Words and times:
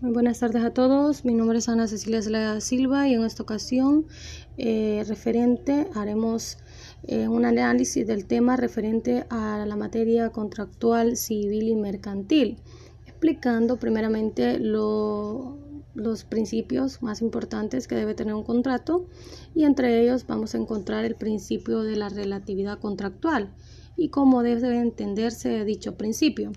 Muy 0.00 0.12
buenas 0.12 0.38
tardes 0.38 0.62
a 0.62 0.70
todos. 0.70 1.24
Mi 1.24 1.34
nombre 1.34 1.58
es 1.58 1.68
Ana 1.68 1.88
Cecilia 1.88 2.22
Zelaya 2.22 2.60
Silva 2.60 3.08
y 3.08 3.14
en 3.14 3.24
esta 3.24 3.42
ocasión 3.42 4.06
eh, 4.56 5.02
referente 5.08 5.88
haremos 5.92 6.58
eh, 7.08 7.26
un 7.26 7.44
análisis 7.44 8.06
del 8.06 8.24
tema 8.24 8.56
referente 8.56 9.26
a 9.28 9.64
la 9.66 9.74
materia 9.74 10.30
contractual 10.30 11.16
civil 11.16 11.66
y 11.66 11.74
mercantil, 11.74 12.58
explicando 13.08 13.78
primeramente 13.78 14.60
los 14.60 16.24
principios 16.28 17.02
más 17.02 17.20
importantes 17.20 17.88
que 17.88 17.96
debe 17.96 18.14
tener 18.14 18.34
un 18.34 18.44
contrato 18.44 19.08
y 19.52 19.64
entre 19.64 20.00
ellos 20.00 20.28
vamos 20.28 20.54
a 20.54 20.58
encontrar 20.58 21.06
el 21.06 21.16
principio 21.16 21.82
de 21.82 21.96
la 21.96 22.08
relatividad 22.08 22.78
contractual 22.78 23.52
y 23.96 24.10
cómo 24.10 24.44
debe 24.44 24.78
entenderse 24.78 25.64
dicho 25.64 25.96
principio. 25.96 26.52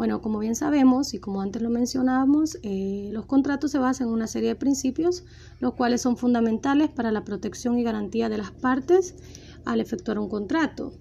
Bueno, 0.00 0.22
como 0.22 0.38
bien 0.38 0.54
sabemos 0.54 1.12
y 1.12 1.18
como 1.18 1.42
antes 1.42 1.60
lo 1.60 1.68
mencionábamos, 1.68 2.58
eh, 2.62 3.10
los 3.12 3.26
contratos 3.26 3.70
se 3.70 3.78
basan 3.78 4.06
en 4.06 4.14
una 4.14 4.26
serie 4.26 4.48
de 4.48 4.54
principios, 4.54 5.24
los 5.58 5.74
cuales 5.74 6.00
son 6.00 6.16
fundamentales 6.16 6.88
para 6.88 7.12
la 7.12 7.22
protección 7.22 7.78
y 7.78 7.82
garantía 7.82 8.30
de 8.30 8.38
las 8.38 8.50
partes 8.50 9.14
al 9.66 9.78
efectuar 9.78 10.18
un 10.18 10.30
contrato. 10.30 10.94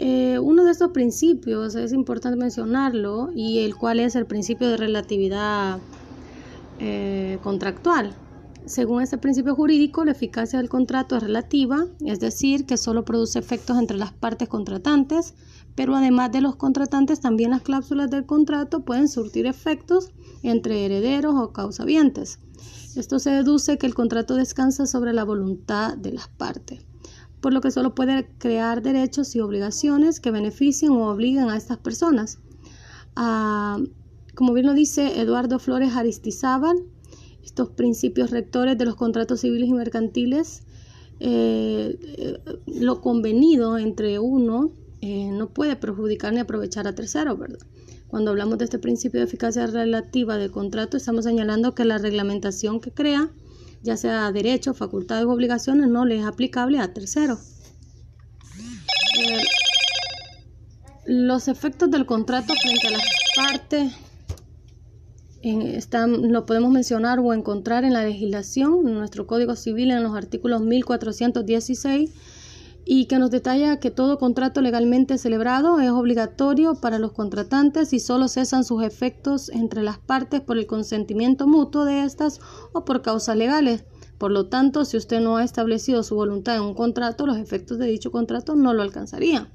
Eh, 0.00 0.40
uno 0.40 0.64
de 0.64 0.72
estos 0.72 0.90
principios 0.90 1.76
es 1.76 1.92
importante 1.92 2.36
mencionarlo 2.36 3.30
y 3.36 3.60
el 3.60 3.76
cual 3.76 4.00
es 4.00 4.16
el 4.16 4.26
principio 4.26 4.68
de 4.68 4.78
relatividad 4.78 5.78
eh, 6.80 7.38
contractual. 7.44 8.16
Según 8.64 9.02
este 9.02 9.18
principio 9.18 9.56
jurídico, 9.56 10.04
la 10.04 10.12
eficacia 10.12 10.58
del 10.58 10.68
contrato 10.68 11.16
es 11.16 11.22
relativa, 11.22 11.86
es 12.04 12.20
decir, 12.20 12.64
que 12.64 12.76
solo 12.76 13.04
produce 13.04 13.38
efectos 13.38 13.76
entre 13.76 13.96
las 13.96 14.12
partes 14.12 14.48
contratantes, 14.48 15.34
pero 15.74 15.96
además 15.96 16.32
de 16.32 16.40
los 16.40 16.56
contratantes, 16.56 17.20
también 17.20 17.50
las 17.50 17.62
cláusulas 17.62 18.10
del 18.10 18.26
contrato 18.26 18.84
pueden 18.84 19.08
surtir 19.08 19.46
efectos 19.46 20.10
entre 20.42 20.84
herederos 20.84 21.34
o 21.36 21.52
causavientes. 21.52 22.38
Esto 22.94 23.18
se 23.18 23.30
deduce 23.30 23.78
que 23.78 23.86
el 23.86 23.94
contrato 23.94 24.36
descansa 24.36 24.86
sobre 24.86 25.12
la 25.12 25.24
voluntad 25.24 25.96
de 25.96 26.12
las 26.12 26.28
partes, 26.28 26.84
por 27.40 27.52
lo 27.52 27.60
que 27.60 27.70
solo 27.70 27.94
puede 27.94 28.28
crear 28.38 28.82
derechos 28.82 29.34
y 29.34 29.40
obligaciones 29.40 30.20
que 30.20 30.30
beneficien 30.30 30.92
o 30.92 31.10
obliguen 31.10 31.48
a 31.48 31.56
estas 31.56 31.78
personas. 31.78 32.38
Ah, 33.16 33.78
como 34.34 34.52
bien 34.52 34.66
lo 34.66 34.74
dice 34.74 35.20
Eduardo 35.20 35.58
Flores 35.58 35.94
Aristizábal, 35.94 36.76
estos 37.42 37.70
principios 37.70 38.30
rectores 38.30 38.78
de 38.78 38.84
los 38.84 38.94
contratos 38.94 39.40
civiles 39.40 39.68
y 39.68 39.74
mercantiles, 39.74 40.62
eh, 41.20 41.98
eh, 42.18 42.38
lo 42.66 43.00
convenido 43.00 43.78
entre 43.78 44.18
uno 44.18 44.72
eh, 45.04 45.32
no 45.32 45.48
puede 45.48 45.74
perjudicar 45.74 46.32
ni 46.32 46.38
aprovechar 46.38 46.86
a 46.86 46.94
terceros, 46.94 47.36
¿verdad? 47.36 47.58
Cuando 48.06 48.30
hablamos 48.30 48.58
de 48.58 48.66
este 48.66 48.78
principio 48.78 49.18
de 49.18 49.26
eficacia 49.26 49.66
relativa 49.66 50.36
del 50.36 50.52
contrato, 50.52 50.96
estamos 50.96 51.24
señalando 51.24 51.74
que 51.74 51.84
la 51.84 51.98
reglamentación 51.98 52.80
que 52.80 52.92
crea, 52.92 53.28
ya 53.82 53.96
sea 53.96 54.30
derechos, 54.30 54.78
facultades 54.78 55.24
o 55.24 55.32
obligaciones, 55.32 55.88
no 55.88 56.04
le 56.04 56.20
es 56.20 56.24
aplicable 56.24 56.78
a 56.78 56.94
terceros. 56.94 57.40
Eh, 59.18 59.42
los 61.06 61.48
efectos 61.48 61.90
del 61.90 62.06
contrato 62.06 62.54
frente 62.54 62.86
a 62.86 62.90
las 62.92 63.02
partes 63.34 63.92
están, 65.42 66.30
lo 66.30 66.46
podemos 66.46 66.70
mencionar 66.70 67.18
o 67.18 67.34
encontrar 67.34 67.82
en 67.82 67.92
la 67.92 68.04
legislación, 68.04 68.86
en 68.86 68.94
nuestro 68.94 69.26
Código 69.26 69.56
Civil, 69.56 69.90
en 69.90 70.04
los 70.04 70.14
artículos 70.14 70.62
1416 70.62 72.10
y 72.84 73.06
que 73.06 73.18
nos 73.18 73.30
detalla 73.30 73.78
que 73.78 73.90
todo 73.90 74.18
contrato 74.18 74.60
legalmente 74.60 75.18
celebrado 75.18 75.80
es 75.80 75.90
obligatorio 75.90 76.74
para 76.74 76.98
los 76.98 77.12
contratantes 77.12 77.92
y 77.92 78.00
solo 78.00 78.28
cesan 78.28 78.64
sus 78.64 78.82
efectos 78.82 79.48
entre 79.50 79.82
las 79.82 79.98
partes 79.98 80.40
por 80.40 80.58
el 80.58 80.66
consentimiento 80.66 81.46
mutuo 81.46 81.84
de 81.84 82.02
estas 82.02 82.40
o 82.72 82.84
por 82.84 83.02
causas 83.02 83.36
legales. 83.36 83.84
Por 84.18 84.30
lo 84.30 84.46
tanto, 84.46 84.84
si 84.84 84.96
usted 84.96 85.20
no 85.20 85.36
ha 85.36 85.44
establecido 85.44 86.02
su 86.02 86.14
voluntad 86.14 86.56
en 86.56 86.62
un 86.62 86.74
contrato, 86.74 87.26
los 87.26 87.38
efectos 87.38 87.78
de 87.78 87.86
dicho 87.86 88.12
contrato 88.12 88.54
no 88.56 88.72
lo 88.72 88.82
alcanzarían. 88.82 89.48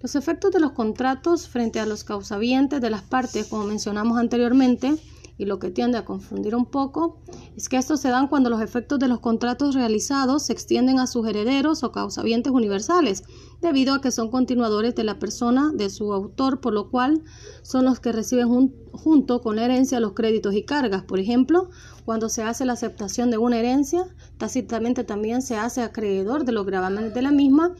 Los 0.00 0.14
efectos 0.16 0.50
de 0.50 0.60
los 0.60 0.72
contratos 0.72 1.48
frente 1.48 1.78
a 1.78 1.86
los 1.86 2.02
causavientes 2.02 2.80
de 2.80 2.90
las 2.90 3.02
partes, 3.02 3.46
como 3.46 3.64
mencionamos 3.64 4.18
anteriormente, 4.18 4.96
y 5.38 5.44
lo 5.44 5.58
que 5.58 5.70
tiende 5.70 5.98
a 5.98 6.04
confundir 6.04 6.54
un 6.54 6.66
poco 6.66 7.18
es 7.56 7.68
que 7.68 7.76
estos 7.76 8.00
se 8.00 8.08
dan 8.08 8.28
cuando 8.28 8.48
los 8.48 8.62
efectos 8.62 8.98
de 8.98 9.08
los 9.08 9.20
contratos 9.20 9.74
realizados 9.74 10.44
se 10.44 10.52
extienden 10.52 10.98
a 10.98 11.06
sus 11.06 11.26
herederos 11.26 11.82
o 11.82 11.92
causavientes 11.92 12.52
universales, 12.52 13.24
debido 13.60 13.94
a 13.94 14.00
que 14.00 14.10
son 14.10 14.30
continuadores 14.30 14.94
de 14.94 15.04
la 15.04 15.18
persona 15.18 15.70
de 15.74 15.90
su 15.90 16.12
autor, 16.12 16.60
por 16.60 16.72
lo 16.72 16.90
cual 16.90 17.22
son 17.62 17.84
los 17.84 18.00
que 18.00 18.12
reciben 18.12 18.72
junto 18.92 19.40
con 19.42 19.56
la 19.56 19.64
herencia 19.64 20.00
los 20.00 20.14
créditos 20.14 20.54
y 20.54 20.64
cargas. 20.64 21.02
Por 21.02 21.20
ejemplo, 21.20 21.68
cuando 22.04 22.28
se 22.28 22.42
hace 22.42 22.64
la 22.64 22.72
aceptación 22.72 23.30
de 23.30 23.38
una 23.38 23.58
herencia, 23.58 24.06
tácitamente 24.38 25.04
también 25.04 25.42
se 25.42 25.56
hace 25.56 25.82
acreedor 25.82 26.44
de 26.44 26.52
los 26.52 26.64
gravámenes 26.64 27.12
de 27.12 27.22
la 27.22 27.30
misma 27.30 27.74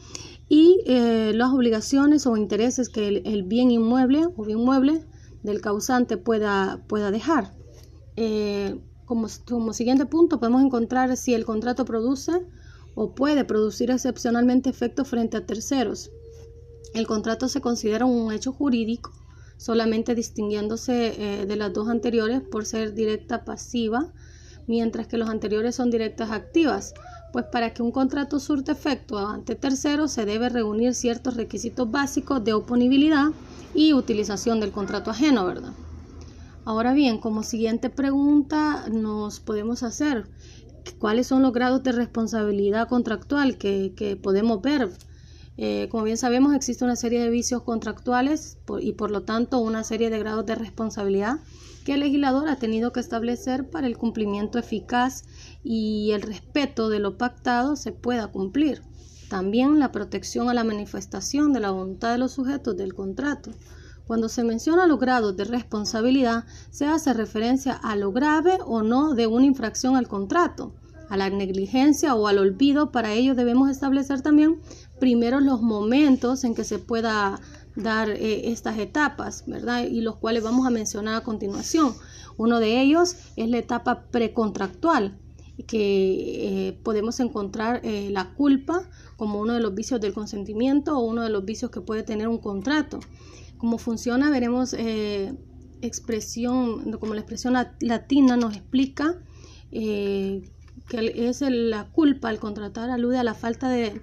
y 0.47 0.81
eh, 0.85 1.31
las 1.33 1.51
obligaciones 1.51 2.27
o 2.27 2.37
intereses 2.37 2.89
que 2.89 3.07
el, 3.07 3.43
bien 3.43 3.71
inmueble 3.71 4.27
o 4.37 4.43
bien 4.45 4.59
mueble 4.59 5.03
del 5.41 5.61
causante 5.61 6.17
pueda, 6.17 6.83
pueda 6.87 7.11
dejar. 7.11 7.53
Eh, 8.15 8.79
como, 9.13 9.73
siguiente 9.73 10.05
punto 10.05 10.39
podemos 10.39 10.63
encontrar 10.63 11.15
si 11.17 11.33
el 11.33 11.45
contrato 11.45 11.85
produce 11.85 12.31
o 12.95 13.13
puede 13.13 13.45
producir 13.45 13.91
excepcionalmente 13.91 14.69
efectos 14.69 15.07
frente 15.07 15.37
a 15.37 15.45
terceros. 15.45 16.11
El 16.93 17.07
contrato 17.07 17.47
se 17.47 17.61
considera 17.61 18.05
un 18.05 18.31
hecho 18.31 18.51
jurídico, 18.51 19.11
solamente 19.57 20.15
distinguiéndose 20.15 21.41
eh, 21.41 21.45
de 21.45 21.55
las 21.55 21.73
dos 21.73 21.89
anteriores 21.89 22.41
por 22.41 22.65
ser 22.65 22.93
directa 22.93 23.45
pasiva, 23.45 24.11
mientras 24.67 25.07
que 25.07 25.17
los 25.17 25.29
anteriores 25.29 25.75
son 25.75 25.89
directas 25.89 26.31
activas. 26.31 26.93
Pues 27.31 27.45
para 27.51 27.73
que 27.73 27.81
un 27.81 27.91
contrato 27.91 28.39
surte 28.39 28.71
efecto 28.71 29.17
ante 29.17 29.55
terceros 29.55 30.11
se 30.11 30.25
debe 30.25 30.49
reunir 30.49 30.93
ciertos 30.93 31.35
requisitos 31.35 31.89
básicos 31.89 32.43
de 32.43 32.53
oponibilidad 32.53 33.29
y 33.73 33.93
utilización 33.93 34.59
del 34.59 34.71
contrato 34.71 35.09
ajeno, 35.09 35.45
¿verdad? 35.45 35.73
Ahora 36.65 36.93
bien, 36.93 37.17
como 37.17 37.43
siguiente 37.43 37.89
pregunta 37.89 38.87
nos 38.89 39.41
podemos 39.41 39.83
hacer, 39.83 40.29
¿cuáles 40.97 41.27
son 41.27 41.41
los 41.41 41.51
grados 41.51 41.83
de 41.83 41.91
responsabilidad 41.91 42.87
contractual 42.87 43.57
que, 43.57 44.19
podemos 44.23 44.61
ver? 44.61 44.89
Eh, 45.57 45.89
como 45.91 46.03
bien 46.03 46.15
sabemos, 46.17 46.55
existe 46.55 46.85
una 46.85 46.95
serie 46.95 47.19
de 47.19 47.29
vicios 47.29 47.63
contractuales 47.63 48.57
y 48.79 48.93
por 48.93 49.11
lo 49.11 49.23
tanto 49.23 49.59
una 49.59 49.83
serie 49.83 50.09
de 50.09 50.19
grados 50.19 50.45
de 50.45 50.55
responsabilidad 50.55 51.39
que 51.83 51.95
el 51.95 51.99
legislador 51.99 52.47
ha 52.47 52.55
tenido 52.55 52.93
que 52.93 53.01
establecer 53.01 53.69
para 53.69 53.85
el 53.85 53.97
cumplimiento 53.97 54.57
eficaz 54.57 55.25
y 55.65 56.11
el 56.11 56.21
respeto 56.21 56.87
de 56.87 56.99
lo 56.99 57.17
pactado 57.17 57.75
se 57.75 57.91
pueda 57.91 58.27
cumplir. 58.27 58.81
También 59.29 59.79
la 59.79 59.91
protección 59.91 60.49
a 60.49 60.53
la 60.53 60.63
manifestación 60.63 61.51
de 61.51 61.59
la 61.59 61.71
voluntad 61.71 62.13
de 62.13 62.19
los 62.19 62.31
sujetos 62.31 62.77
del 62.77 62.93
contrato. 62.93 63.51
Cuando 64.05 64.27
se 64.27 64.43
menciona 64.43 64.85
los 64.85 64.99
grados 64.99 65.37
de 65.37 65.45
responsabilidad, 65.45 66.45
se 66.71 66.85
hace 66.85 67.13
referencia 67.13 67.73
a 67.73 67.95
lo 67.95 68.11
grave 68.11 68.57
o 68.65 68.81
no 68.83 69.13
de 69.13 69.27
una 69.27 69.45
infracción 69.45 69.95
al 69.95 70.07
contrato, 70.07 70.73
a 71.09 71.15
la 71.15 71.29
negligencia 71.29 72.15
o 72.15 72.27
al 72.27 72.37
olvido. 72.37 72.91
Para 72.91 73.13
ello 73.13 73.33
debemos 73.33 73.69
establecer 73.69 74.21
también 74.21 74.59
primero 74.99 75.39
los 75.39 75.61
momentos 75.61 76.43
en 76.43 76.53
que 76.53 76.63
se 76.63 76.79
pueda 76.79 77.39
dar 77.75 78.09
eh, 78.09 78.51
estas 78.51 78.77
etapas, 78.77 79.45
¿verdad? 79.47 79.85
Y 79.85 80.01
los 80.01 80.17
cuales 80.17 80.43
vamos 80.43 80.67
a 80.67 80.69
mencionar 80.69 81.15
a 81.15 81.21
continuación. 81.21 81.93
Uno 82.37 82.59
de 82.59 82.81
ellos 82.81 83.15
es 83.35 83.49
la 83.49 83.57
etapa 83.57 84.03
precontractual, 84.11 85.17
que 85.67 86.67
eh, 86.69 86.79
podemos 86.83 87.19
encontrar 87.19 87.79
eh, 87.83 88.09
la 88.11 88.33
culpa 88.33 88.89
como 89.17 89.39
uno 89.39 89.53
de 89.53 89.59
los 89.59 89.75
vicios 89.75 90.01
del 90.01 90.13
consentimiento 90.13 90.97
o 90.97 91.05
uno 91.05 91.21
de 91.21 91.29
los 91.29 91.45
vicios 91.45 91.69
que 91.69 91.79
puede 91.79 92.03
tener 92.03 92.27
un 92.27 92.39
contrato. 92.39 92.99
Cómo 93.63 93.77
funciona, 93.77 94.29
veremos 94.29 94.75
expresión, 95.81 96.91
como 96.99 97.13
la 97.13 97.21
expresión 97.21 97.53
latina 97.79 98.35
nos 98.35 98.57
explica, 98.57 99.15
que 99.71 100.51
es 100.91 101.39
la 101.39 101.89
culpa 101.93 102.27
al 102.27 102.39
contratar 102.39 102.89
alude 102.89 103.19
a 103.19 103.23
la 103.23 103.33
falta 103.33 103.69
de, 103.69 104.01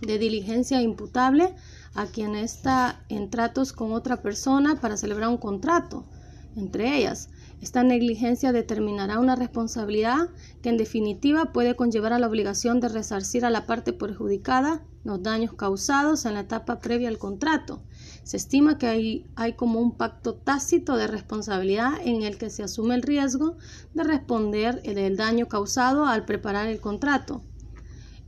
de 0.00 0.18
diligencia 0.20 0.80
imputable 0.80 1.56
a 1.94 2.06
quien 2.06 2.36
está 2.36 3.04
en 3.08 3.30
tratos 3.30 3.72
con 3.72 3.90
otra 3.90 4.22
persona 4.22 4.80
para 4.80 4.96
celebrar 4.96 5.28
un 5.30 5.38
contrato 5.38 6.06
entre 6.54 6.98
ellas. 6.98 7.30
Esta 7.60 7.82
negligencia 7.82 8.52
determinará 8.52 9.18
una 9.18 9.34
responsabilidad 9.34 10.28
que 10.62 10.68
en 10.68 10.76
definitiva 10.76 11.52
puede 11.52 11.74
conllevar 11.74 12.12
a 12.12 12.18
la 12.20 12.28
obligación 12.28 12.78
de 12.78 12.88
resarcir 12.88 13.44
a 13.44 13.50
la 13.50 13.66
parte 13.66 13.92
perjudicada 13.92 14.84
los 15.02 15.22
daños 15.22 15.54
causados 15.54 16.24
en 16.24 16.34
la 16.34 16.40
etapa 16.40 16.78
previa 16.78 17.08
al 17.08 17.18
contrato. 17.18 17.82
Se 18.22 18.36
estima 18.36 18.78
que 18.78 18.86
hay, 19.34 19.52
como 19.54 19.80
un 19.80 19.96
pacto 19.96 20.34
tácito 20.34 20.96
de 20.96 21.08
responsabilidad 21.08 21.94
en 22.04 22.22
el 22.22 22.38
que 22.38 22.50
se 22.50 22.62
asume 22.62 22.94
el 22.94 23.02
riesgo 23.02 23.56
de 23.94 24.04
responder 24.04 24.82
del 24.82 25.16
daño 25.16 25.46
causado 25.46 26.04
al 26.06 26.26
preparar 26.26 26.68
el 26.68 26.80
contrato. 26.80 27.42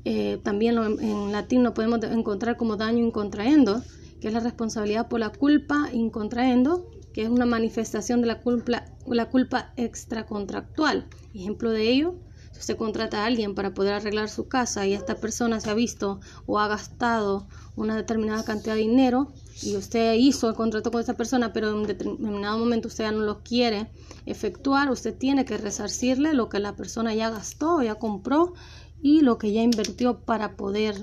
Eh, 0.04 0.40
también 0.42 0.78
en 0.78 1.30
latín 1.30 1.62
lo 1.62 1.74
podemos 1.74 2.02
encontrar 2.02 2.56
como 2.56 2.76
daño 2.76 3.04
incontraendo, 3.04 3.82
que 4.20 4.28
es 4.28 4.34
la 4.34 4.40
responsabilidad 4.40 5.08
por 5.08 5.20
la 5.20 5.30
culpa 5.30 5.88
incontraendo 5.92 6.88
que 7.12 7.22
es 7.22 7.28
una 7.28 7.46
manifestación 7.46 8.20
de 8.20 8.28
la 8.28 8.40
culpa, 8.40 8.84
la 9.06 9.30
culpa 9.30 9.72
extracontractual. 9.76 11.08
Ejemplo 11.34 11.70
de 11.70 11.88
ello, 11.88 12.14
si 12.52 12.60
usted 12.60 12.76
contrata 12.76 13.22
a 13.22 13.26
alguien 13.26 13.54
para 13.54 13.74
poder 13.74 13.94
arreglar 13.94 14.28
su 14.28 14.48
casa 14.48 14.86
y 14.86 14.92
esta 14.92 15.16
persona 15.16 15.60
se 15.60 15.70
ha 15.70 15.74
visto 15.74 16.20
o 16.46 16.58
ha 16.58 16.68
gastado 16.68 17.46
una 17.76 17.96
determinada 17.96 18.44
cantidad 18.44 18.74
de 18.74 18.80
dinero 18.80 19.32
y 19.62 19.76
usted 19.76 20.14
hizo 20.14 20.48
el 20.48 20.54
contrato 20.54 20.90
con 20.90 21.00
esa 21.00 21.14
persona, 21.16 21.52
pero 21.52 21.70
en 21.70 21.84
determinado 21.84 22.58
momento 22.58 22.88
usted 22.88 23.04
ya 23.04 23.12
no 23.12 23.20
lo 23.20 23.42
quiere 23.42 23.90
efectuar, 24.26 24.90
usted 24.90 25.16
tiene 25.16 25.44
que 25.44 25.58
resarcirle 25.58 26.34
lo 26.34 26.48
que 26.48 26.58
la 26.58 26.76
persona 26.76 27.14
ya 27.14 27.30
gastó, 27.30 27.82
ya 27.82 27.94
compró 27.94 28.54
y 29.02 29.20
lo 29.20 29.38
que 29.38 29.52
ya 29.52 29.62
invirtió 29.62 30.20
para 30.20 30.56
poder 30.56 30.96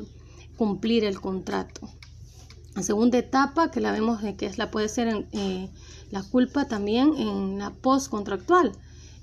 cumplir 0.58 1.04
el 1.04 1.22
contrato. 1.22 1.90
La 2.78 2.84
segunda 2.84 3.18
etapa 3.18 3.72
que 3.72 3.82
la 3.82 3.92
vemos 3.92 4.22
que 4.38 4.46
es 4.46 4.60
la 4.60 4.70
puede 4.70 4.88
ser 4.88 5.26
eh, 5.32 5.68
la 6.12 6.22
culpa 6.22 6.68
también 6.68 7.16
en 7.18 7.58
la 7.58 7.72
post 7.72 8.08
contractual. 8.08 8.72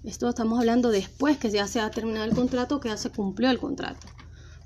Esto 0.02 0.28
estamos 0.28 0.58
hablando 0.58 0.90
después 0.90 1.38
que 1.38 1.50
ya 1.50 1.68
se 1.68 1.78
ha 1.78 1.88
terminado 1.92 2.24
el 2.24 2.34
contrato, 2.34 2.80
que 2.80 2.88
ya 2.88 2.96
se 2.96 3.10
cumplió 3.10 3.48
el 3.50 3.60
contrato. 3.60 4.08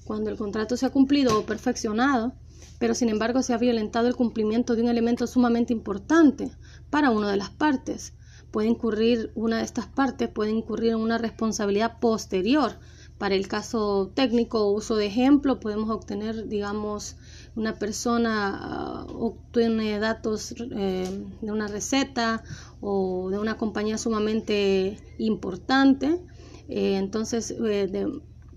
Cuando 0.05 0.31
el 0.31 0.39
contrato 0.39 0.79
se 0.79 0.87
ha 0.87 0.91
cumplido 0.91 1.39
o 1.39 1.45
perfeccionado, 1.45 2.33
pero 2.79 2.95
sin 2.95 3.11
embargo 3.11 3.43
se 3.43 3.53
ha 3.53 3.59
violentado 3.59 4.09
el 4.09 4.17
cumplimiento 4.17 4.75
de 4.75 4.81
un 4.81 4.89
elemento 4.89 5.27
sumamente 5.27 5.75
importante 5.75 6.51
para 6.89 7.11
una 7.11 7.31
de 7.31 7.37
las 7.37 7.51
partes. 7.51 8.15
Puede 8.51 8.69
incurrir 8.69 9.33
una 9.35 9.59
de 9.59 9.65
estas 9.65 9.85
partes, 9.85 10.31
puede 10.31 10.53
incurrir 10.53 10.93
en 10.93 11.01
una 11.01 11.19
responsabilidad 11.19 11.99
posterior 12.01 12.79
para 13.19 13.35
el 13.35 13.49
caso 13.49 14.13
técnico 14.15 14.71
uso 14.71 14.95
de 14.95 15.07
ejemplo, 15.07 15.59
podemos 15.59 15.91
obtener, 15.91 16.47
digamos, 16.49 17.17
una 17.57 17.75
persona 17.75 18.57
ah, 18.57 19.07
obtiene 19.09 19.99
datos 19.99 20.55
eh, 20.59 21.27
de 21.41 21.53
una 21.53 21.67
receta 21.67 22.45
o 22.81 23.29
de 23.31 23.39
una 23.39 23.57
compañía 23.57 23.99
sumamente 23.99 24.99
importante, 25.19 26.21
eh, 26.69 26.97
entonces 26.97 27.53
eh, 27.59 28.07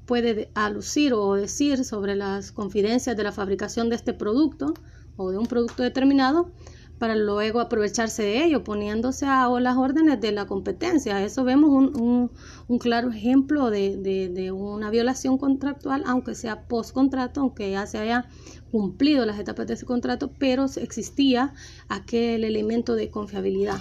puede 0.06 0.52
alucir 0.54 1.14
o 1.14 1.34
decir 1.34 1.84
sobre 1.84 2.16
las 2.16 2.52
confidencias 2.52 3.18
de 3.18 3.24
la 3.24 3.32
fabricación 3.32 3.90
de 3.90 3.96
este 3.96 4.14
producto 4.14 4.76
o 5.18 5.32
de 5.32 5.38
un 5.40 5.48
producto 5.48 5.82
determinado 5.82 6.52
para 7.02 7.16
luego 7.16 7.62
aprovecharse 7.62 8.22
de 8.22 8.44
ello, 8.44 8.64
poniéndose 8.64 9.26
a 9.26 9.50
las 9.60 9.76
órdenes 9.76 10.22
de 10.22 10.32
la 10.32 10.46
competencia. 10.46 11.24
Eso 11.24 11.44
vemos 11.44 11.72
un, 11.72 12.30
claro 12.78 13.10
ejemplo 13.10 13.72
de, 13.72 14.52
una 14.56 14.92
violación 14.92 15.40
contractual, 15.40 16.04
aunque 16.06 16.36
sea 16.36 16.68
post 16.68 16.94
contrato, 16.94 17.42
aunque 17.42 17.72
ya 17.72 17.88
se 17.88 17.98
haya 17.98 18.30
cumplido 18.70 19.26
las 19.26 19.40
etapas 19.40 19.66
de 19.66 19.74
ese 19.74 19.88
contrato, 19.88 20.30
pero 20.38 20.66
existía 20.76 21.56
aquel 21.90 22.44
elemento 22.44 22.94
de 22.94 23.10
confiabilidad, 23.10 23.80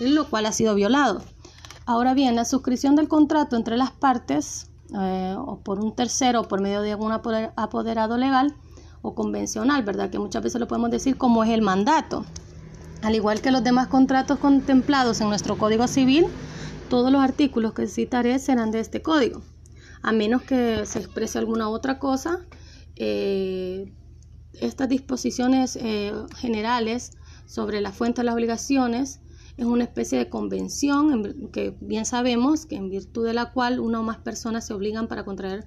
lo 0.00 0.28
cual 0.28 0.46
ha 0.46 0.52
sido 0.52 0.74
violado. 0.74 1.22
Ahora 1.84 2.14
bien, 2.14 2.34
la 2.34 2.44
suscripción 2.44 2.96
del 2.96 3.06
contrato 3.06 3.54
entre 3.54 3.76
las 3.76 3.92
partes, 3.92 4.72
eh, 4.92 5.36
o 5.38 5.60
por 5.60 5.78
un 5.78 5.94
tercero, 5.94 6.40
o 6.40 6.48
por 6.48 6.60
medio 6.60 6.82
de 6.82 6.90
algún 6.90 7.12
apoderado 7.12 8.18
legal 8.18 8.56
o 9.02 9.14
convencional, 9.14 9.84
¿verdad? 9.84 10.10
Que 10.10 10.18
muchas 10.18 10.42
veces 10.42 10.60
lo 10.60 10.66
podemos 10.66 10.90
decir 10.90 11.16
como 11.16 11.44
es 11.44 11.50
el 11.50 11.62
mandato. 11.62 12.24
Al 13.02 13.14
igual 13.14 13.40
que 13.40 13.50
los 13.50 13.62
demás 13.62 13.88
contratos 13.88 14.38
contemplados 14.38 15.20
en 15.20 15.28
nuestro 15.28 15.58
Código 15.58 15.86
Civil, 15.86 16.26
todos 16.88 17.12
los 17.12 17.22
artículos 17.22 17.72
que 17.72 17.86
citaré 17.86 18.38
serán 18.38 18.70
de 18.70 18.80
este 18.80 19.02
código. 19.02 19.42
A 20.02 20.12
menos 20.12 20.42
que 20.42 20.86
se 20.86 20.98
exprese 21.00 21.38
alguna 21.38 21.68
otra 21.68 21.98
cosa, 21.98 22.40
eh, 22.96 23.92
estas 24.54 24.88
disposiciones 24.88 25.76
eh, 25.76 26.12
generales 26.36 27.12
sobre 27.46 27.80
la 27.80 27.92
fuente 27.92 28.22
de 28.22 28.26
las 28.26 28.34
obligaciones 28.34 29.20
es 29.56 29.64
una 29.64 29.84
especie 29.84 30.18
de 30.18 30.28
convención 30.28 31.48
que 31.50 31.74
bien 31.80 32.04
sabemos 32.04 32.66
que 32.66 32.76
en 32.76 32.90
virtud 32.90 33.26
de 33.26 33.34
la 33.34 33.52
cual 33.52 33.80
una 33.80 34.00
o 34.00 34.02
más 34.02 34.18
personas 34.18 34.66
se 34.66 34.74
obligan 34.74 35.08
para 35.08 35.24
contraer 35.24 35.64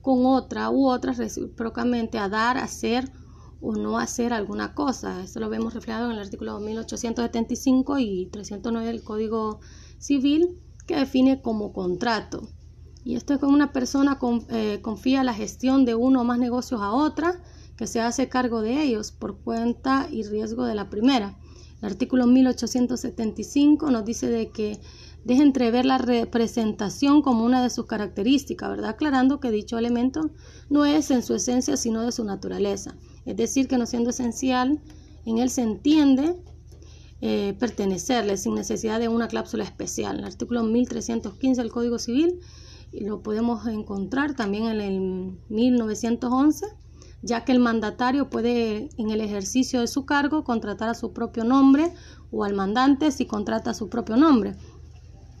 con 0.00 0.26
otra 0.26 0.70
u 0.70 0.88
otras 0.88 1.18
recíprocamente 1.18 2.18
a 2.18 2.28
dar, 2.28 2.56
hacer 2.56 3.10
o 3.62 3.74
no 3.74 3.98
hacer 3.98 4.32
alguna 4.32 4.74
cosa. 4.74 5.22
Esto 5.22 5.40
lo 5.40 5.48
vemos 5.48 5.72
reflejado 5.72 6.06
en 6.06 6.12
el 6.12 6.18
artículo 6.18 6.58
1875 6.58 7.98
y 8.00 8.26
309 8.26 8.86
del 8.86 9.02
Código 9.02 9.60
Civil 9.98 10.60
que 10.86 10.96
define 10.96 11.40
como 11.40 11.72
contrato. 11.72 12.48
Y 13.04 13.14
esto 13.14 13.32
es 13.32 13.38
cuando 13.38 13.56
una 13.56 13.72
persona 13.72 14.18
eh, 14.50 14.80
confía 14.82 15.24
la 15.24 15.34
gestión 15.34 15.84
de 15.84 15.94
uno 15.94 16.20
o 16.20 16.24
más 16.24 16.38
negocios 16.38 16.80
a 16.80 16.92
otra 16.92 17.40
que 17.76 17.86
se 17.86 18.00
hace 18.00 18.28
cargo 18.28 18.62
de 18.62 18.82
ellos 18.82 19.12
por 19.12 19.38
cuenta 19.38 20.08
y 20.10 20.24
riesgo 20.24 20.64
de 20.64 20.74
la 20.74 20.90
primera. 20.90 21.38
El 21.80 21.86
artículo 21.86 22.26
1875 22.26 23.90
nos 23.90 24.04
dice 24.04 24.28
de 24.28 24.50
que 24.50 24.80
deja 25.24 25.42
entrever 25.42 25.84
la 25.84 25.98
representación 25.98 27.22
como 27.22 27.44
una 27.44 27.62
de 27.62 27.70
sus 27.70 27.86
características, 27.86 28.70
¿verdad? 28.70 28.90
Aclarando 28.90 29.40
que 29.40 29.50
dicho 29.50 29.78
elemento 29.78 30.30
no 30.68 30.84
es 30.84 31.10
en 31.10 31.22
su 31.22 31.34
esencia 31.34 31.76
sino 31.76 32.02
de 32.02 32.12
su 32.12 32.24
naturaleza. 32.24 32.96
Es 33.24 33.36
decir, 33.36 33.68
que 33.68 33.78
no 33.78 33.86
siendo 33.86 34.10
esencial, 34.10 34.80
en 35.24 35.38
él 35.38 35.50
se 35.50 35.62
entiende 35.62 36.36
eh, 37.20 37.54
pertenecerle 37.60 38.36
sin 38.36 38.54
necesidad 38.54 38.98
de 38.98 39.08
una 39.08 39.28
cláusula 39.28 39.62
especial. 39.62 40.18
El 40.18 40.24
artículo 40.24 40.64
1315 40.64 41.60
del 41.60 41.70
Código 41.70 41.98
Civil 41.98 42.40
y 42.90 43.04
lo 43.04 43.22
podemos 43.22 43.66
encontrar 43.66 44.34
también 44.34 44.66
en 44.66 44.80
el 44.80 45.38
1911, 45.48 46.66
ya 47.22 47.44
que 47.44 47.52
el 47.52 47.60
mandatario 47.60 48.28
puede 48.28 48.90
en 48.98 49.10
el 49.10 49.20
ejercicio 49.20 49.80
de 49.80 49.86
su 49.86 50.04
cargo 50.04 50.42
contratar 50.42 50.88
a 50.88 50.94
su 50.94 51.12
propio 51.12 51.44
nombre 51.44 51.92
o 52.32 52.42
al 52.42 52.54
mandante 52.54 53.12
si 53.12 53.26
contrata 53.26 53.70
a 53.70 53.74
su 53.74 53.88
propio 53.88 54.16
nombre. 54.16 54.56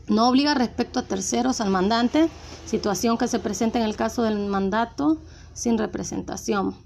No 0.08 0.28
obliga 0.28 0.54
respecto 0.54 1.00
a 1.00 1.06
terceros 1.06 1.60
al 1.60 1.70
mandante, 1.70 2.28
situación 2.64 3.18
que 3.18 3.28
se 3.28 3.40
presenta 3.40 3.78
en 3.78 3.84
el 3.84 3.96
caso 3.96 4.22
del 4.22 4.38
mandato 4.38 5.20
sin 5.52 5.78
representación. 5.78 6.76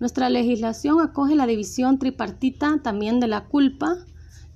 Nuestra 0.00 0.30
legislación 0.30 1.00
acoge 1.00 1.34
la 1.34 1.46
división 1.46 1.98
tripartita 1.98 2.80
también 2.82 3.18
de 3.18 3.26
la 3.26 3.46
culpa, 3.46 3.96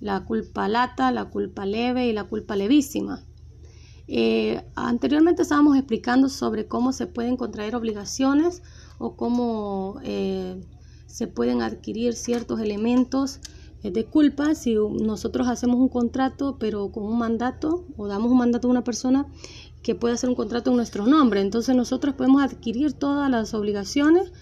la 0.00 0.24
culpa 0.24 0.68
lata, 0.68 1.10
la 1.10 1.26
culpa 1.26 1.66
leve 1.66 2.06
y 2.06 2.12
la 2.12 2.24
culpa 2.24 2.54
levísima. 2.54 3.24
Eh, 4.08 4.62
anteriormente 4.74 5.42
estábamos 5.42 5.76
explicando 5.76 6.28
sobre 6.28 6.66
cómo 6.66 6.92
se 6.92 7.06
pueden 7.06 7.36
contraer 7.36 7.74
obligaciones 7.74 8.62
o 8.98 9.16
cómo 9.16 10.00
eh, 10.02 10.64
se 11.06 11.26
pueden 11.26 11.62
adquirir 11.62 12.14
ciertos 12.14 12.60
elementos 12.60 13.40
eh, 13.82 13.90
de 13.90 14.04
culpa 14.04 14.54
si 14.54 14.74
nosotros 14.74 15.48
hacemos 15.48 15.76
un 15.76 15.88
contrato 15.88 16.56
pero 16.58 16.90
con 16.90 17.04
un 17.04 17.18
mandato 17.18 17.84
o 17.96 18.06
damos 18.06 18.30
un 18.30 18.38
mandato 18.38 18.68
a 18.68 18.70
una 18.70 18.84
persona 18.84 19.26
que 19.82 19.94
puede 19.94 20.14
hacer 20.14 20.28
un 20.28 20.36
contrato 20.36 20.70
en 20.70 20.76
nuestro 20.76 21.06
nombre. 21.06 21.40
Entonces 21.40 21.74
nosotros 21.74 22.14
podemos 22.14 22.42
adquirir 22.42 22.92
todas 22.92 23.30
las 23.30 23.54
obligaciones 23.54 24.32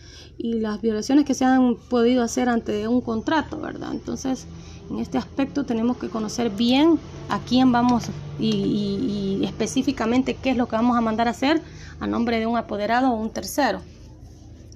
y 0.43 0.55
las 0.55 0.81
violaciones 0.81 1.27
que 1.27 1.35
se 1.35 1.45
han 1.45 1.77
podido 1.77 2.23
hacer 2.23 2.49
ante 2.49 2.89
un 2.89 3.03
contrato, 3.03 3.61
¿verdad? 3.61 3.91
Entonces, 3.93 4.47
en 4.89 4.99
este 4.99 5.19
aspecto 5.19 5.65
tenemos 5.65 5.99
que 5.99 6.09
conocer 6.09 6.49
bien 6.49 6.99
a 7.29 7.41
quién 7.41 7.71
vamos 7.73 8.05
y, 8.39 9.43
específicamente 9.45 10.35
qué 10.35 10.51
es 10.51 10.57
lo 10.57 10.67
que 10.67 10.77
vamos 10.77 10.97
a 10.97 11.03
mandar 11.03 11.29
a 11.29 11.33
hacer 11.33 11.61
a 11.99 12.07
nombre 12.07 12.39
de 12.39 12.47
un 12.47 12.57
apoderado 12.57 13.11
o 13.11 13.17
un 13.17 13.29
tercero. 13.31 13.83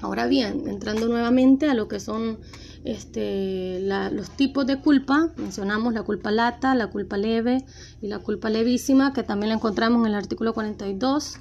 Ahora 0.03 0.27
bien, 0.27 0.69
entrando 0.69 1.09
nuevamente 1.09 1.71
a 1.71 1.73
lo 1.73 1.89
que 1.89 1.99
son 1.99 2.39
este, 2.85 3.81
los 3.81 4.29
tipos 4.29 4.67
de 4.67 4.81
culpa, 4.81 5.31
mencionamos 5.39 5.95
la 5.95 6.03
culpa 6.03 6.31
lata, 6.31 6.75
la 6.75 6.89
culpa 6.89 7.17
leve 7.17 7.65
y 8.03 8.09
la 8.09 8.19
culpa 8.19 8.51
levísima, 8.51 9.15
que 9.15 9.23
también 9.23 9.49
la 9.49 9.55
encontramos 9.55 10.03
en 10.03 10.13
el 10.13 10.15
artículo 10.15 10.53
42 10.53 11.39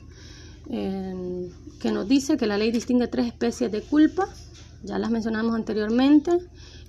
que 0.70 1.92
nos 1.92 2.08
dice 2.08 2.38
que 2.38 2.48
la 2.48 2.58
ley 2.58 2.72
distingue 2.72 3.08
tres 3.08 3.28
especies 3.28 3.72
de 3.72 3.82
culpa, 3.82 4.28
ya 4.84 5.00
las 5.00 5.12
mencionamos 5.12 5.56
anteriormente. 5.56 6.32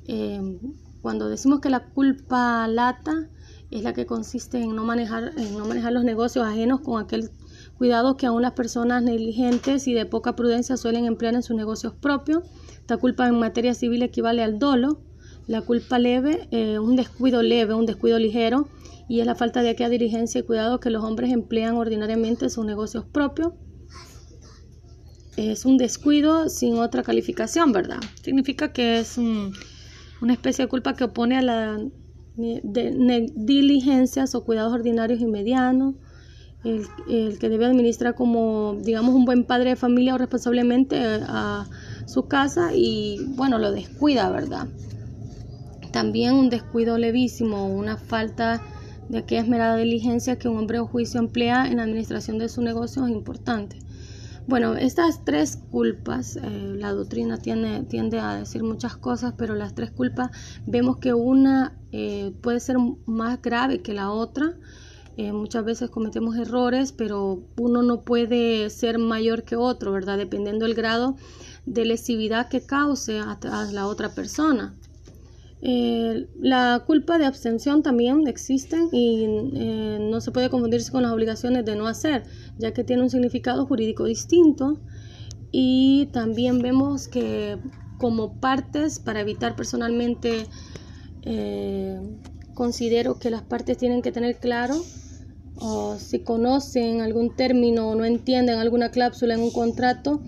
Eh, 0.07 0.59
cuando 1.03 1.29
decimos 1.29 1.61
que 1.61 1.71
la 1.71 1.85
culpa 1.85 2.67
lata 2.69 3.29
es 3.71 3.83
la 3.83 3.93
que 3.93 4.07
consiste 4.07 4.61
en 4.61 4.75
no 4.75 4.85
manejar, 4.85 5.33
en 5.37 5.57
no 5.59 5.67
manejar 5.67 5.93
los 5.93 6.05
negocios 6.05 6.47
ajenos 6.47 6.81
con 6.81 7.03
aquel 7.03 7.31
cuidado 7.77 8.17
que 8.17 8.27
aún 8.27 8.43
las 8.43 8.53
personas 8.53 9.03
negligentes 9.03 9.89
y 9.89 9.95
de 9.95 10.07
poca 10.07 10.37
prudencia 10.37 10.77
suelen 10.77 11.07
emplear 11.07 11.35
en 11.35 11.43
sus 11.43 11.57
negocios 11.57 11.93
propios. 11.95 12.45
Esta 12.79 12.97
culpa 12.97 13.27
en 13.27 13.39
materia 13.39 13.75
civil 13.75 14.03
equivale 14.03 14.43
al 14.43 14.59
dolo. 14.59 15.01
La 15.47 15.61
culpa 15.63 15.99
leve, 15.99 16.49
eh, 16.51 16.79
un 16.79 16.97
descuido 16.97 17.43
leve, 17.43 17.75
un 17.75 17.87
descuido 17.87 18.19
ligero, 18.19 18.69
y 19.09 19.21
es 19.21 19.27
la 19.27 19.35
falta 19.35 19.63
de 19.63 19.71
aquella 19.71 19.91
diligencia 19.91 20.41
y 20.41 20.45
cuidado 20.45 20.81
que 20.81 20.91
los 20.91 21.05
hombres 21.05 21.33
emplean 21.33 21.77
ordinariamente 21.77 22.47
en 22.47 22.51
sus 22.51 22.65
negocios 22.65 23.05
propios 23.05 23.53
es 25.37 25.65
un 25.65 25.77
descuido 25.77 26.49
sin 26.49 26.79
otra 26.79 27.03
calificación, 27.03 27.73
¿verdad? 27.73 28.01
Significa 28.23 28.73
que 28.73 29.01
es 29.01 29.19
una 29.19 30.33
especie 30.33 30.65
de 30.65 30.69
culpa 30.69 30.95
que 30.95 31.05
opone 31.05 31.37
a 31.37 31.43
la 31.43 31.79
de, 32.37 33.33
diligencias 33.35 34.35
o 34.35 34.45
cuidados 34.45 34.73
ordinarios 34.73 35.21
y 35.21 35.27
medianos, 35.27 35.95
el, 36.65 37.39
que 37.39 37.49
debe 37.49 37.67
administrar 37.67 38.15
como, 38.15 38.79
digamos, 38.83 39.15
un 39.15 39.25
buen 39.25 39.45
padre 39.45 39.71
de 39.71 39.77
familia 39.77 40.15
o 40.15 40.19
responsablemente 40.19 40.99
a 41.29 41.69
su 42.07 42.27
casa 42.27 42.71
y, 42.75 43.19
bueno, 43.37 43.59
lo 43.59 43.71
descuida, 43.71 44.31
¿verdad? 44.31 44.69
También 45.95 46.35
un 46.35 46.51
descuido 46.51 46.99
levísimo, 46.99 47.69
una 47.69 47.97
falta 47.97 48.61
de 49.09 49.19
aquella 49.19 49.43
esmerada 49.43 49.77
diligencia 49.77 50.41
que 50.41 50.49
un 50.49 50.59
hombre 50.59 50.81
o 50.81 50.89
juicio 50.89 51.21
emplea 51.21 51.69
en 51.69 51.77
la 51.77 51.85
administración 51.85 52.37
de 52.37 52.49
su 52.49 52.63
negocio 52.63 53.07
es 53.07 53.13
importante. 53.13 53.79
Bueno, 54.49 54.75
estas 54.75 55.25
tres 55.25 55.57
culpas, 55.71 56.35
eh, 56.35 56.75
la 56.81 56.91
doctrina 56.91 57.37
tiende, 57.37 57.85
tiende, 57.85 58.19
a 58.19 58.35
decir 58.35 58.65
muchas 58.65 58.97
cosas, 58.97 59.35
pero 59.39 59.55
las 59.55 59.77
tres 59.77 59.93
culpas 59.93 60.33
vemos 60.67 60.97
que 60.97 61.15
una 61.15 61.79
eh, 61.93 62.35
puede 62.43 62.59
ser 62.59 62.77
más 63.07 63.41
grave 63.41 63.81
que 63.81 63.95
la 63.95 64.11
otra. 64.11 64.57
Eh, 65.17 65.33
muchas 65.33 65.65
veces 65.65 65.91
cometemos 65.91 66.37
errores, 66.37 66.91
pero 66.91 67.45
uno 67.57 67.83
no 67.83 68.01
puede 68.01 68.69
ser 68.69 68.99
mayor 68.99 69.45
que 69.45 69.55
otro, 69.55 69.93
¿verdad? 69.93 70.19
Dependiendo 70.19 70.65
del 70.65 70.75
grado 70.75 71.15
de 71.67 71.85
lesividad 71.85 72.49
que 72.49 72.67
cause 72.67 73.21
a 73.21 73.39
la 73.71 73.87
otra 73.87 74.13
persona. 74.13 74.75
Eh, 75.67 76.29
la 76.39 76.85
culpa 76.87 77.17
de 77.17 77.25
abstención 77.25 77.83
también 77.83 78.27
existe 78.27 78.77
y 78.93 79.25
eh, 79.55 79.99
no 79.99 80.21
se 80.21 80.31
puede 80.31 80.51
confundirse 80.51 80.93
con 80.93 81.03
las 81.03 81.11
obligaciones 81.11 81.65
de 81.65 81.75
no 81.75 81.87
hacer, 81.87 82.25
ya 82.59 82.75
que 82.75 82.85
tiene 82.85 83.03
un 83.03 83.09
significado 83.09 83.65
jurídico 83.65 84.05
distinto. 84.05 84.79
Y 85.51 86.11
también 86.13 86.59
vemos 86.59 87.09
que 87.09 87.57
como 87.97 88.39
partes, 88.41 88.99
para 88.99 89.23
evitar 89.23 89.57
personalmente, 89.57 90.47
eh, 91.23 91.99
considero 92.53 93.19
que 93.19 93.31
las 93.31 93.41
partes 93.41 93.79
tienen 93.79 94.03
que 94.03 94.13
tener 94.13 94.37
claro 94.41 94.75
o 95.57 95.97
si 95.99 96.19
conocen 96.19 97.01
algún 97.01 97.35
término 97.37 97.89
o 97.89 97.95
no 97.95 98.05
entienden 98.05 98.59
alguna 98.59 98.91
cláusula 98.91 99.33
en 99.33 99.41
un 99.41 99.51
contrato, 99.51 100.21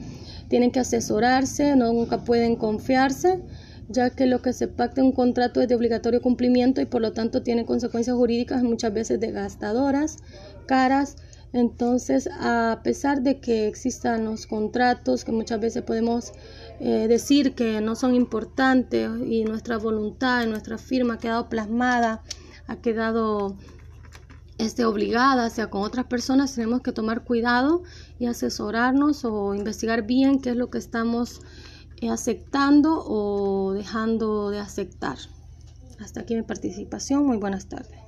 tienen 0.49 0.71
que 0.71 0.81
asesorarse, 0.81 1.76
nunca 1.76 2.25
pueden 2.25 2.57
confiarse 2.57 3.43
ya 3.88 4.11
que 4.11 4.26
lo 4.26 4.43
que 4.43 4.52
se 4.52 4.69
pacta 4.69 5.00
en 5.00 5.09
un 5.09 5.12
contrato 5.12 5.61
es 5.61 5.69
de 5.69 5.75
obligatorio 5.75 6.21
cumplimiento 6.21 6.81
y 6.81 6.87
por 6.87 7.00
lo 7.00 7.12
tanto 7.12 7.43
tiene 7.43 7.64
consecuencias 7.64 8.16
jurídicas 8.16 8.62
muchas 8.62 8.93
veces 8.93 9.21
devastadoras, 9.21 10.19
caras. 10.66 11.16
Entonces, 11.52 12.28
a 12.40 12.81
pesar 12.83 13.23
de 13.23 13.40
que 13.40 13.69
existan 13.69 14.25
los 14.25 14.47
contratos 14.47 15.25
que 15.25 15.33
muchas 15.33 15.61
veces 15.61 15.83
podemos 15.85 16.33
eh, 16.81 17.07
decir 17.09 17.55
que 17.55 17.81
no 17.81 17.95
son 17.95 18.14
importantes 18.14 19.09
y 19.26 19.45
nuestra 19.45 19.78
voluntad, 19.78 20.47
nuestra 20.47 20.76
firma 20.76 21.14
ha 21.14 21.19
quedado 21.19 21.49
plasmada, 21.49 22.23
ha 22.66 22.76
quedado 22.76 23.57
este, 24.59 24.85
obligada 24.85 25.47
hacia 25.47 25.71
con 25.71 25.83
otras 25.83 26.07
personas, 26.07 26.55
tenemos 26.55 26.81
que 26.83 26.93
tomar 26.93 27.25
cuidado 27.25 27.83
y 28.19 28.26
asesorarnos 28.26 29.25
o 29.25 29.55
investigar 29.55 30.02
bien 30.02 30.40
qué 30.40 30.50
es 30.50 30.57
lo 30.57 30.71
que 30.71 30.78
estamos 30.78 31.40
aceptando 32.11 33.03
o 33.07 33.73
dejando 33.73 34.50
de 34.50 34.61
aceptar. 34.61 35.19
Hasta 35.99 36.21
aquí 36.21 36.35
mi 36.35 36.43
participación. 36.43 37.26
Muy 37.26 37.38
buenas 37.38 37.69
tardes. 37.69 38.06